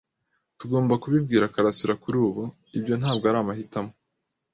[0.59, 2.43] "Tugomba kubibwira karasira kuri ubu."
[2.77, 3.91] "Ibyo ntabwo ari amahitamo."